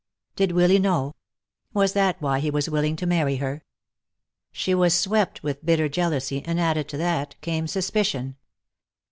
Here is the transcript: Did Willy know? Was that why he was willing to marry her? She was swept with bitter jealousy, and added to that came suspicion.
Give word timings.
Did 0.35 0.53
Willy 0.53 0.79
know? 0.79 1.13
Was 1.75 1.93
that 1.93 2.19
why 2.19 2.39
he 2.39 2.49
was 2.49 2.67
willing 2.67 2.95
to 2.95 3.05
marry 3.05 3.35
her? 3.35 3.63
She 4.51 4.73
was 4.73 4.95
swept 4.95 5.43
with 5.43 5.63
bitter 5.63 5.87
jealousy, 5.87 6.41
and 6.43 6.59
added 6.59 6.89
to 6.89 6.97
that 6.97 7.35
came 7.41 7.67
suspicion. 7.67 8.37